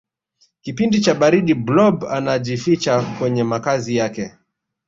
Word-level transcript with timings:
kipindi 0.61 1.01
cha 1.01 1.13
baridi 1.13 1.53
blob 1.53 2.05
anajificha 2.05 3.15
kwenye 3.19 3.43
makazi 3.43 3.95
yake 3.95 4.31